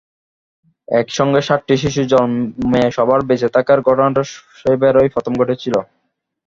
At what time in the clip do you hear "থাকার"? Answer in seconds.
3.55-3.79